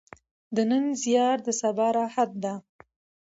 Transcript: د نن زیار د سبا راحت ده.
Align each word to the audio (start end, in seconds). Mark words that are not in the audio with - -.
د 0.55 0.57
نن 0.69 0.85
زیار 1.03 1.37
د 1.47 1.47
سبا 1.61 1.87
راحت 1.97 2.31
ده. 2.43 2.53